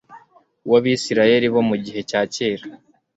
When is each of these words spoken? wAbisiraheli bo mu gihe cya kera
wAbisiraheli 0.71 1.47
bo 1.53 1.61
mu 1.69 1.75
gihe 1.83 2.01
cya 2.09 2.21
kera 2.35 2.65